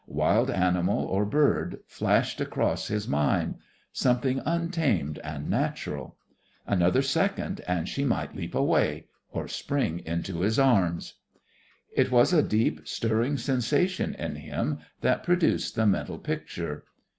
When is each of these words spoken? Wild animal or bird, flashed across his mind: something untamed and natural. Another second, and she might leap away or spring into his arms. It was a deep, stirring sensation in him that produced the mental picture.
Wild 0.07 0.49
animal 0.49 1.05
or 1.05 1.25
bird, 1.27 1.77
flashed 1.85 2.41
across 2.41 2.87
his 2.87 3.07
mind: 3.07 3.59
something 3.93 4.41
untamed 4.47 5.19
and 5.19 5.47
natural. 5.47 6.15
Another 6.65 7.03
second, 7.03 7.61
and 7.67 7.87
she 7.87 8.03
might 8.03 8.35
leap 8.35 8.55
away 8.55 9.05
or 9.31 9.47
spring 9.47 9.99
into 10.03 10.39
his 10.39 10.57
arms. 10.57 11.17
It 11.95 12.09
was 12.09 12.33
a 12.33 12.41
deep, 12.41 12.87
stirring 12.87 13.37
sensation 13.37 14.15
in 14.15 14.37
him 14.37 14.79
that 15.01 15.21
produced 15.21 15.75
the 15.75 15.85
mental 15.85 16.17
picture. 16.17 16.83